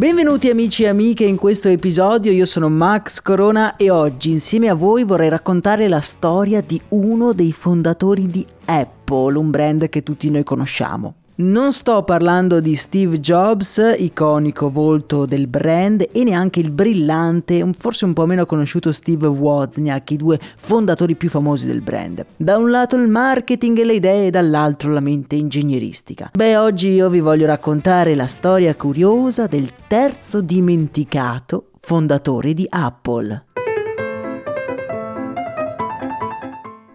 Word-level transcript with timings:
Benvenuti 0.00 0.48
amici 0.48 0.84
e 0.84 0.88
amiche 0.88 1.24
in 1.24 1.36
questo 1.36 1.68
episodio, 1.68 2.32
io 2.32 2.46
sono 2.46 2.70
Max 2.70 3.20
Corona 3.20 3.76
e 3.76 3.90
oggi 3.90 4.30
insieme 4.30 4.70
a 4.70 4.74
voi 4.74 5.04
vorrei 5.04 5.28
raccontare 5.28 5.90
la 5.90 6.00
storia 6.00 6.62
di 6.62 6.80
uno 6.88 7.34
dei 7.34 7.52
fondatori 7.52 8.24
di 8.24 8.46
Apple, 8.64 9.36
un 9.36 9.50
brand 9.50 9.90
che 9.90 10.02
tutti 10.02 10.30
noi 10.30 10.42
conosciamo. 10.42 11.19
Non 11.40 11.72
sto 11.72 12.02
parlando 12.02 12.60
di 12.60 12.74
Steve 12.74 13.18
Jobs, 13.18 13.80
iconico 13.96 14.68
volto 14.68 15.24
del 15.24 15.46
brand, 15.46 16.06
e 16.12 16.22
neanche 16.22 16.60
il 16.60 16.70
brillante, 16.70 17.66
forse 17.78 18.04
un 18.04 18.12
po' 18.12 18.26
meno 18.26 18.44
conosciuto 18.44 18.92
Steve 18.92 19.26
Wozniak, 19.26 20.10
i 20.10 20.16
due 20.18 20.38
fondatori 20.58 21.14
più 21.14 21.30
famosi 21.30 21.66
del 21.66 21.80
brand. 21.80 22.26
Da 22.36 22.58
un 22.58 22.70
lato 22.70 22.96
il 22.96 23.08
marketing 23.08 23.78
e 23.78 23.84
le 23.84 23.94
idee, 23.94 24.28
dall'altro 24.28 24.92
la 24.92 25.00
mente 25.00 25.36
ingegneristica. 25.36 26.28
Beh, 26.34 26.58
oggi 26.58 26.90
io 26.90 27.08
vi 27.08 27.20
voglio 27.20 27.46
raccontare 27.46 28.14
la 28.14 28.26
storia 28.26 28.74
curiosa 28.74 29.46
del 29.46 29.72
terzo 29.86 30.42
dimenticato 30.42 31.70
fondatore 31.80 32.52
di 32.52 32.66
Apple. 32.68 33.46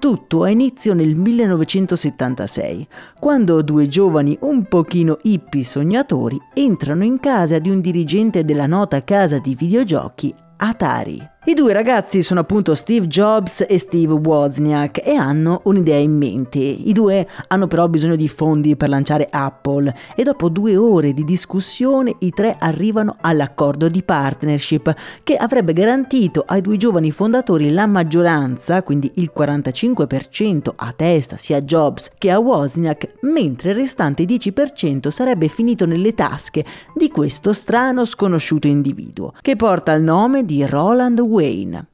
Tutto 0.06 0.44
ha 0.44 0.52
inizio 0.52 0.94
nel 0.94 1.16
1976, 1.16 2.88
quando 3.20 3.64
due 3.64 3.88
giovani 3.88 4.38
un 4.42 4.66
pochino 4.66 5.18
hippie 5.24 5.64
sognatori 5.64 6.40
entrano 6.54 7.04
in 7.04 7.20
casa 7.20 7.58
di 7.58 7.72
un 7.72 7.82
dirigente 7.82 8.46
della 8.46 8.68
nota 8.68 9.04
casa 9.04 9.40
di 9.40 9.56
videogiochi 9.56 10.32
Atari. 10.58 11.35
I 11.48 11.54
due 11.54 11.74
ragazzi 11.74 12.24
sono 12.24 12.40
appunto 12.40 12.74
Steve 12.74 13.06
Jobs 13.06 13.64
e 13.70 13.78
Steve 13.78 14.14
Wozniak 14.14 15.06
e 15.06 15.14
hanno 15.14 15.62
un'idea 15.66 15.98
in 15.98 16.18
mente. 16.18 16.58
I 16.58 16.92
due 16.92 17.28
hanno 17.50 17.68
però 17.68 17.88
bisogno 17.88 18.16
di 18.16 18.28
fondi 18.28 18.76
per 18.76 18.90
lanciare 18.90 19.28
Apple 19.30 19.94
e 20.16 20.24
dopo 20.24 20.50
due 20.50 20.76
ore 20.76 21.14
di 21.14 21.24
discussione 21.24 22.16
i 22.18 22.32
tre 22.32 22.56
arrivano 22.58 23.18
all'accordo 23.22 23.90
di 23.90 24.02
partnership 24.02 24.92
che 25.22 25.36
avrebbe 25.36 25.74
garantito 25.74 26.44
ai 26.48 26.62
due 26.62 26.78
giovani 26.78 27.12
fondatori 27.12 27.70
la 27.70 27.86
maggioranza, 27.86 28.82
quindi 28.82 29.12
il 29.18 29.32
45% 29.32 30.72
a 30.76 30.94
testa 30.98 31.38
sia 31.38 31.58
a 31.58 31.62
Jobs 31.62 32.10
che 32.18 32.32
a 32.32 32.40
Wozniak, 32.40 33.18
mentre 33.22 33.70
il 33.70 33.76
restante 33.76 34.24
10% 34.24 35.10
sarebbe 35.10 35.48
finito 35.48 35.86
nelle 35.86 36.16
tasche 36.16 36.66
di 36.96 37.10
questo 37.10 37.54
strano 37.54 38.04
sconosciuto 38.04 38.66
individuo, 38.66 39.34
che 39.42 39.56
porta 39.56 39.92
il 39.92 40.02
nome 40.02 40.44
di 40.44 40.66
Roland 40.66 41.20
Wozniak 41.20 41.34
Wayne. 41.36 41.88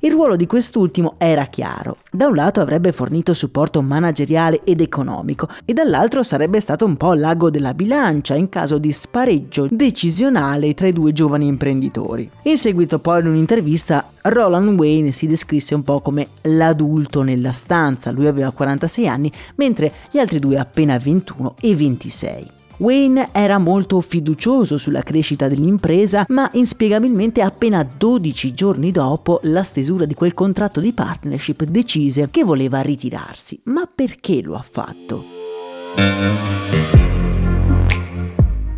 Il 0.00 0.12
ruolo 0.12 0.36
di 0.36 0.46
quest'ultimo 0.46 1.16
era 1.18 1.44
chiaro. 1.46 1.98
Da 2.10 2.28
un 2.28 2.36
lato 2.36 2.60
avrebbe 2.60 2.92
fornito 2.92 3.34
supporto 3.34 3.82
manageriale 3.82 4.62
ed 4.64 4.80
economico 4.80 5.46
e 5.66 5.74
dall'altro 5.74 6.22
sarebbe 6.22 6.60
stato 6.60 6.86
un 6.86 6.96
po' 6.96 7.12
l'ago 7.12 7.50
della 7.50 7.74
bilancia 7.74 8.34
in 8.34 8.48
caso 8.48 8.78
di 8.78 8.92
spareggio 8.92 9.66
decisionale 9.70 10.72
tra 10.72 10.86
i 10.86 10.92
due 10.94 11.12
giovani 11.12 11.48
imprenditori. 11.48 12.30
In 12.44 12.56
seguito 12.56 12.98
poi 12.98 13.20
in 13.20 13.26
un'intervista 13.26 14.08
Roland 14.22 14.78
Wayne 14.78 15.10
si 15.10 15.26
descrisse 15.26 15.74
un 15.74 15.82
po' 15.82 16.00
come 16.00 16.28
l'adulto 16.42 17.20
nella 17.20 17.52
stanza, 17.52 18.10
lui 18.10 18.26
aveva 18.26 18.52
46 18.52 19.06
anni 19.06 19.30
mentre 19.56 19.92
gli 20.10 20.18
altri 20.18 20.38
due 20.38 20.56
appena 20.56 20.96
21 20.96 21.56
e 21.60 21.74
26. 21.74 22.55
Wayne 22.78 23.30
era 23.32 23.56
molto 23.56 24.00
fiducioso 24.02 24.76
sulla 24.76 25.02
crescita 25.02 25.48
dell'impresa, 25.48 26.26
ma 26.28 26.50
inspiegabilmente 26.52 27.40
appena 27.40 27.82
12 27.82 28.52
giorni 28.52 28.90
dopo 28.90 29.40
la 29.44 29.62
stesura 29.62 30.04
di 30.04 30.12
quel 30.12 30.34
contratto 30.34 30.80
di 30.80 30.92
partnership 30.92 31.64
decise 31.64 32.28
che 32.30 32.44
voleva 32.44 32.80
ritirarsi. 32.82 33.60
Ma 33.64 33.88
perché 33.92 34.42
lo 34.42 34.56
ha 34.56 34.64
fatto? 34.68 35.24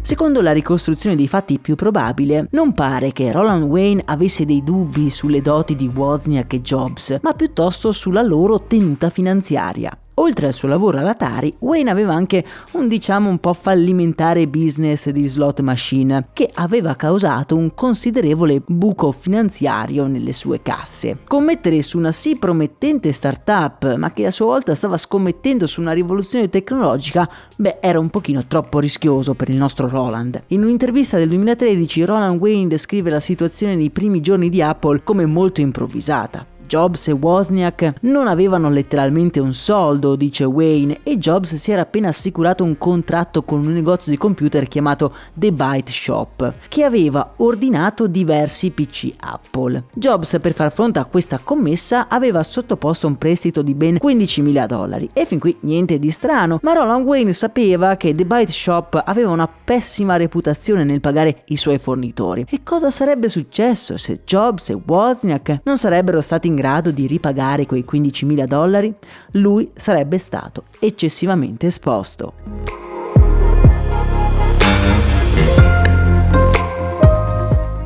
Secondo 0.01 0.41
la 0.41 0.53
ricostruzione 0.53 1.17
dei 1.17 1.29
fatti 1.29 1.59
più 1.59 1.75
probabile, 1.75 2.47
non 2.53 2.73
pare 2.73 3.13
che 3.13 3.33
Roland 3.33 3.65
Wayne 3.65 4.03
avesse 4.07 4.47
dei 4.47 4.63
dubbi 4.63 5.11
sulle 5.11 5.43
doti 5.43 5.77
di 5.77 5.91
Wozniak 5.93 6.53
e 6.55 6.63
Jobs, 6.63 7.19
ma 7.21 7.35
piuttosto 7.35 7.93
sulla 7.93 8.23
loro 8.23 8.63
tenuta 8.63 9.11
finanziaria. 9.11 9.97
Oltre 10.19 10.49
al 10.49 10.53
suo 10.53 10.67
lavoro 10.67 10.99
all'Atari, 10.99 11.55
Wayne 11.61 11.91
aveva 11.91 12.13
anche 12.13 12.45
un 12.73 12.89
diciamo 12.89 13.29
un 13.29 13.39
po' 13.39 13.53
fallimentare 13.53 14.49
business 14.49 15.11
di 15.11 15.25
slot 15.25 15.61
machine 15.61 16.31
che 16.33 16.51
aveva 16.53 16.97
causato 16.97 17.55
un 17.55 17.73
considerevole 17.73 18.61
buco 18.67 19.13
finanziario 19.13 20.09
nelle 20.09 20.33
sue 20.33 20.61
casse. 20.61 21.19
Commettere 21.25 21.83
su 21.83 21.99
una 21.99 22.11
sì 22.11 22.37
promettente 22.37 23.13
startup, 23.13 23.95
ma 23.95 24.13
che 24.13 24.27
a 24.27 24.33
sua 24.33 24.47
volta 24.47 24.75
stava 24.75 24.97
scommettendo 24.97 25.69
su 25.69 25.81
una 25.81 25.93
rivoluzione 25.93 26.49
tecnologica, 26.49 27.31
beh, 27.57 27.79
era 27.81 28.01
un 28.01 28.11
pochino 28.11 28.45
troppo 28.49 28.81
rischioso 28.81 29.35
per 29.35 29.49
il 29.51 29.57
nostro 29.57 29.89
Roland. 29.89 30.43
In 30.49 30.65
un'intervista 30.65 31.17
del 31.17 31.29
2013, 31.29 32.05
Roland 32.05 32.41
Wayne 32.41 32.67
descrive 32.67 33.11
la 33.11 33.21
situazione 33.21 33.77
nei 33.77 33.91
primi 33.91 34.21
giorni 34.21 34.49
di 34.51 34.61
Apple 34.61 35.05
come 35.05 35.27
molto 35.27 35.61
improvvisata. 35.61 36.58
Jobs 36.69 37.09
e 37.09 37.13
Wozniak 37.13 37.95
non 38.03 38.29
avevano 38.29 38.69
letteralmente 38.69 39.41
un 39.41 39.55
soldo, 39.55 40.17
dice 40.17 40.45
Wayne, 40.45 41.01
e 41.03 41.17
Jobs 41.17 41.55
si 41.55 41.73
era 41.73 41.83
appena 41.83 42.09
assicurato 42.09 42.63
un 42.63 42.77
contratto 42.77 43.43
con 43.43 43.67
un 43.67 43.73
negozio 43.73 44.13
di 44.13 44.19
computer 44.19 44.69
chiamato 44.69 45.15
The 45.33 45.51
Byte 45.51 45.91
Shop, 45.91 46.53
che 46.69 46.85
aveva 46.85 47.33
ordinato 47.37 48.07
diversi 48.07 48.71
PC 48.71 49.15
Apple. 49.19 49.85
Jobs, 49.95 50.39
per 50.41 50.53
far 50.53 50.71
fronte 50.71 50.99
a 50.99 51.07
questa 51.07 51.41
commessa, 51.43 52.09
aveva 52.09 52.43
sottoposto 52.43 53.07
un 53.07 53.17
prestito 53.17 53.63
di 53.63 53.75
ben 53.75 53.95
15.000 53.95 54.67
dollari. 54.67 55.09
E 55.15 55.25
fin 55.25 55.39
qui 55.39 55.57
niente 55.61 55.99
di 55.99 56.11
strano, 56.11 56.61
ma 56.63 56.75
Roland 56.75 57.07
Wayne 57.07 57.33
sapeva 57.33 57.97
che 57.97 58.15
The 58.15 58.27
Byte 58.27 58.53
Shop 58.53 59.03
aveva 59.07 59.31
una 59.31 59.49
pessima 59.49 60.17
reputazione 60.17 60.85
nel 60.85 61.01
pagare 61.01 61.45
i 61.47 61.57
suoi 61.57 61.79
fornitori. 61.79 62.45
E 62.51 62.63
cosa 62.63 62.91
sarebbe 62.91 63.31
successo 63.31 63.97
se 63.97 64.21
Jobs 64.27 64.69
e 64.69 64.79
Wozniak 64.85 65.61
non 65.65 65.79
sarebbero 65.79 66.21
stati 66.21 66.47
in 66.49 66.57
grado 66.59 66.91
di 66.91 67.07
ripagare 67.07 67.67
quei 67.67 67.85
15.000 67.89 68.45
dollari, 68.45 68.93
lui 69.33 69.71
sarebbe 69.77 70.19
stato 70.19 70.65
eccessivamente 70.81 71.69
esposto. 71.69 72.33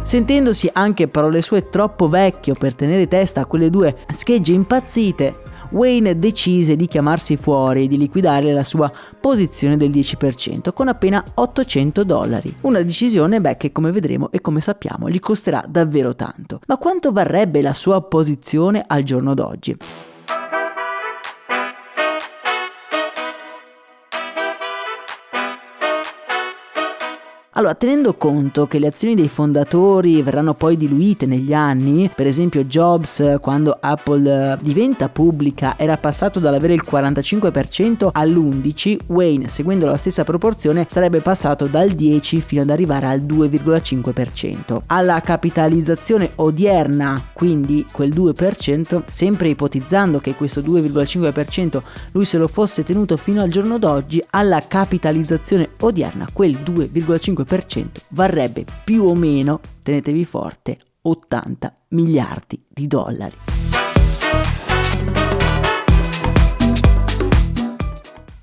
Sentendosi 0.03 0.71
anche 0.73 1.09
parole 1.09 1.43
sue 1.43 1.69
troppo 1.69 2.09
vecchio 2.09 2.55
per 2.55 2.75
tenere 2.75 3.09
testa 3.09 3.43
a 3.43 3.47
quelle 3.47 3.69
due 3.69 3.97
schegge 4.11 4.53
impazzite, 4.53 5.37
Wayne 5.73 6.19
decise 6.19 6.77
di 6.77 6.87
chiamarsi 6.87 7.37
fuori 7.37 7.85
e 7.85 7.89
di 7.89 7.97
liquidare 7.97 8.53
la 8.53 8.63
sua 8.63 8.93
posizione 9.21 9.77
del 9.77 9.91
10% 9.91 10.73
con 10.73 10.89
appena 10.89 11.25
800 11.35 12.05
dollari. 12.05 12.55
Una 12.63 12.83
decisione 12.83 13.41
beh, 13.41 13.57
che 13.57 13.73
come 13.73 13.91
vedremo 13.91 14.31
e 14.31 14.41
come 14.41 14.61
sappiamo 14.61 15.09
gli 15.09 15.19
costerà 15.19 15.65
davvero 15.67 16.15
tanto. 16.15 16.61
Ma 16.67 16.77
quanto 16.77 17.11
varrebbe 17.13 17.63
la 17.63 17.75
sua 17.75 18.01
posizione 18.03 18.85
al 18.87 19.03
giorno 19.03 19.35
d'oggi? 19.35 19.77
Allora, 27.63 27.79
tenendo 27.79 28.15
conto 28.15 28.67
che 28.67 28.81
le 28.81 28.89
azioni 28.89 29.15
dei 29.15 29.29
fondatori 29.29 30.21
verranno 30.21 30.53
poi 30.53 30.77
diluite 30.77 31.27
negli 31.27 31.53
anni, 31.53 32.11
per 32.13 32.27
esempio 32.27 32.65
Jobs 32.65 33.37
quando 33.41 33.79
Apple 33.79 34.59
diventa 34.61 35.09
pubblica 35.09 35.75
era 35.77 35.97
passato 35.97 36.41
dall'avere 36.41 36.75
il 36.75 36.83
45% 36.85 38.09
all'11%, 38.11 38.99
Wayne 39.07 39.47
seguendo 39.47 39.87
la 39.87 39.97
stessa 39.97 40.25
proporzione 40.25 40.87
sarebbe 40.89 41.21
passato 41.21 41.67
dal 41.67 41.91
10 41.91 42.41
fino 42.41 42.63
ad 42.63 42.71
arrivare 42.71 43.07
al 43.07 43.21
2,5%. 43.21 44.83
Alla 44.87 45.21
capitalizzazione 45.21 46.33
odierna, 46.35 47.23
quindi 47.33 47.87
quel 47.93 48.11
2%, 48.11 49.05
sempre 49.07 49.51
ipotizzando 49.51 50.19
che 50.19 50.35
questo 50.35 50.63
2,5% 50.63 51.81
lui 52.11 52.25
se 52.25 52.39
lo 52.39 52.49
fosse 52.49 52.83
tenuto 52.83 53.17
fino 53.17 53.41
al 53.41 53.51
giorno 53.51 53.79
d'oggi, 53.79 54.21
alla 54.31 54.61
capitalizzazione 54.67 55.69
odierna 55.79 56.27
quel 56.33 56.57
2,5% 56.57 57.51
5% 57.53 58.05
varrebbe 58.11 58.65
più 58.85 59.05
o 59.05 59.15
meno, 59.15 59.61
tenetevi 59.83 60.25
forte, 60.25 60.79
80 61.03 61.73
miliardi 61.89 62.65
di 62.67 62.87
dollari. 62.87 63.52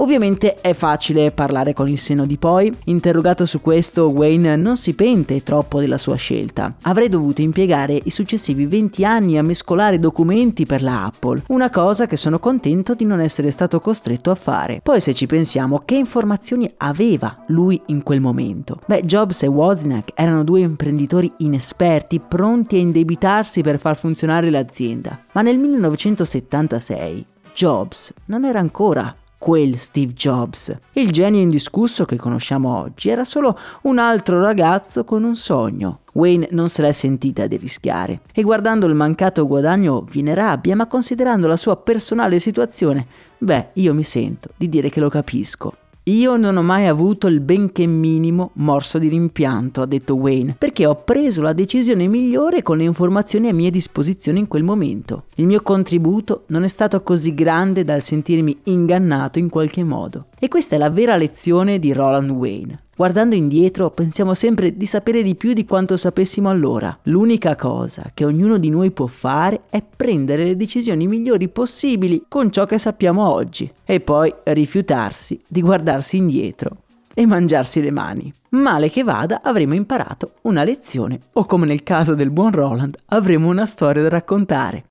Ovviamente 0.01 0.53
è 0.55 0.73
facile 0.73 1.31
parlare 1.31 1.73
con 1.73 1.89
il 1.89 1.97
seno 1.97 2.25
di 2.25 2.37
poi. 2.37 2.73
Interrogato 2.85 3.45
su 3.45 3.59
questo, 3.59 4.07
Wayne 4.07 4.55
non 4.55 4.77
si 4.77 4.95
pente 4.95 5.43
troppo 5.43 5.81
della 5.81 5.97
sua 5.97 6.15
scelta. 6.15 6.73
Avrei 6.83 7.09
dovuto 7.09 7.41
impiegare 7.41 7.99
i 8.01 8.09
successivi 8.09 8.65
20 8.65 9.03
anni 9.03 9.37
a 9.37 9.43
mescolare 9.43 9.99
documenti 9.99 10.65
per 10.65 10.81
la 10.81 11.05
Apple, 11.05 11.43
una 11.47 11.69
cosa 11.69 12.07
che 12.07 12.15
sono 12.15 12.39
contento 12.39 12.93
di 12.93 13.03
non 13.03 13.19
essere 13.19 13.51
stato 13.51 13.81
costretto 13.81 14.31
a 14.31 14.35
fare. 14.35 14.79
Poi 14.81 15.01
se 15.01 15.13
ci 15.13 15.25
pensiamo, 15.25 15.81
che 15.83 15.95
informazioni 15.95 16.71
aveva 16.77 17.43
lui 17.47 17.81
in 17.87 18.01
quel 18.01 18.21
momento? 18.21 18.79
Beh, 18.85 19.03
Jobs 19.03 19.43
e 19.43 19.47
Wozniak 19.47 20.11
erano 20.15 20.45
due 20.45 20.61
imprenditori 20.61 21.29
inesperti, 21.39 22.21
pronti 22.21 22.77
a 22.77 22.79
indebitarsi 22.79 23.61
per 23.61 23.79
far 23.79 23.97
funzionare 23.97 24.49
l'azienda. 24.49 25.19
Ma 25.33 25.41
nel 25.41 25.57
1976 25.57 27.25
Jobs 27.53 28.13
non 28.27 28.45
era 28.45 28.59
ancora 28.59 29.13
quel 29.49 29.79
Steve 29.79 30.13
Jobs. 30.13 30.77
Il 30.91 31.09
genio 31.09 31.41
indiscusso 31.41 32.05
che 32.05 32.17
conosciamo 32.17 32.77
oggi 32.77 33.09
era 33.09 33.23
solo 33.23 33.57
un 33.81 33.97
altro 33.97 34.39
ragazzo 34.39 35.03
con 35.03 35.23
un 35.23 35.35
sogno. 35.35 36.01
Wayne 36.13 36.49
non 36.51 36.69
se 36.69 36.83
l'è 36.83 36.91
sentita 36.91 37.47
di 37.47 37.57
rischiare 37.57 38.19
e 38.31 38.43
guardando 38.43 38.85
il 38.85 38.93
mancato 38.93 39.47
guadagno 39.47 40.01
viene 40.01 40.35
rabbia, 40.35 40.75
ma 40.75 40.85
considerando 40.85 41.47
la 41.47 41.57
sua 41.57 41.77
personale 41.77 42.37
situazione, 42.37 43.07
beh, 43.39 43.69
io 43.73 43.95
mi 43.95 44.03
sento 44.03 44.49
di 44.55 44.69
dire 44.69 44.91
che 44.91 44.99
lo 44.99 45.09
capisco. 45.09 45.73
Io 46.09 46.37
non 46.37 46.57
ho 46.57 46.63
mai 46.63 46.87
avuto 46.87 47.27
il 47.27 47.39
benché 47.39 47.85
minimo 47.85 48.49
morso 48.55 48.97
di 48.97 49.09
rimpianto, 49.09 49.83
ha 49.83 49.85
detto 49.85 50.15
Wayne, 50.15 50.55
perché 50.57 50.87
ho 50.87 50.95
preso 50.95 51.43
la 51.43 51.53
decisione 51.53 52.07
migliore 52.07 52.63
con 52.63 52.77
le 52.77 52.83
informazioni 52.83 53.47
a 53.47 53.53
mia 53.53 53.69
disposizione 53.69 54.39
in 54.39 54.47
quel 54.47 54.63
momento. 54.63 55.25
Il 55.35 55.45
mio 55.45 55.61
contributo 55.61 56.45
non 56.47 56.63
è 56.63 56.67
stato 56.67 57.03
così 57.03 57.35
grande 57.35 57.83
dal 57.83 58.01
sentirmi 58.01 58.57
ingannato 58.63 59.37
in 59.37 59.49
qualche 59.49 59.83
modo. 59.83 60.25
E 60.39 60.47
questa 60.47 60.73
è 60.73 60.79
la 60.79 60.89
vera 60.89 61.15
lezione 61.15 61.77
di 61.77 61.93
Roland 61.93 62.31
Wayne. 62.31 62.85
Guardando 62.99 63.33
indietro 63.33 63.89
pensiamo 63.91 64.33
sempre 64.33 64.75
di 64.75 64.85
sapere 64.85 65.23
di 65.23 65.33
più 65.33 65.53
di 65.53 65.63
quanto 65.63 65.95
sapessimo 65.95 66.49
allora. 66.49 66.99
L'unica 67.03 67.55
cosa 67.55 68.11
che 68.13 68.25
ognuno 68.25 68.57
di 68.57 68.69
noi 68.69 68.91
può 68.91 69.05
fare 69.07 69.61
è 69.69 69.81
prendere 69.81 70.43
le 70.43 70.57
decisioni 70.57 71.07
migliori 71.07 71.47
possibili 71.47 72.25
con 72.27 72.51
ciò 72.51 72.65
che 72.65 72.77
sappiamo 72.77 73.31
oggi 73.31 73.71
e 73.85 74.01
poi 74.01 74.33
rifiutarsi 74.43 75.39
di 75.47 75.61
guardarsi 75.61 76.17
indietro 76.17 76.71
e 77.13 77.25
mangiarsi 77.25 77.81
le 77.81 77.91
mani. 77.91 78.33
Male 78.49 78.89
che 78.89 79.03
vada, 79.03 79.39
avremo 79.43 79.75
imparato 79.75 80.33
una 80.41 80.65
lezione 80.65 81.19
o 81.31 81.45
come 81.45 81.65
nel 81.65 81.83
caso 81.83 82.15
del 82.15 82.31
buon 82.31 82.51
Roland, 82.51 82.97
avremo 83.05 83.47
una 83.47 83.65
storia 83.65 84.01
da 84.01 84.09
raccontare. 84.09 84.83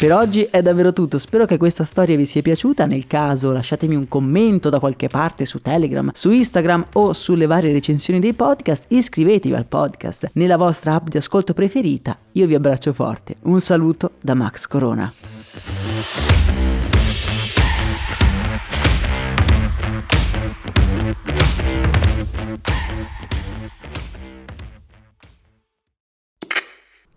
Per 0.00 0.14
oggi 0.14 0.48
è 0.50 0.62
davvero 0.62 0.94
tutto, 0.94 1.18
spero 1.18 1.44
che 1.44 1.58
questa 1.58 1.84
storia 1.84 2.16
vi 2.16 2.24
sia 2.24 2.40
piaciuta, 2.40 2.86
nel 2.86 3.06
caso 3.06 3.52
lasciatemi 3.52 3.94
un 3.94 4.08
commento 4.08 4.70
da 4.70 4.78
qualche 4.78 5.08
parte 5.08 5.44
su 5.44 5.60
Telegram, 5.60 6.10
su 6.14 6.30
Instagram 6.30 6.86
o 6.94 7.12
sulle 7.12 7.44
varie 7.44 7.70
recensioni 7.70 8.18
dei 8.18 8.32
podcast, 8.32 8.86
iscrivetevi 8.88 9.54
al 9.54 9.66
podcast 9.66 10.30
nella 10.32 10.56
vostra 10.56 10.94
app 10.94 11.08
di 11.08 11.18
ascolto 11.18 11.52
preferita, 11.52 12.16
io 12.32 12.46
vi 12.46 12.54
abbraccio 12.54 12.94
forte, 12.94 13.36
un 13.42 13.60
saluto 13.60 14.12
da 14.22 14.32
Max 14.32 14.66
Corona. 14.66 15.12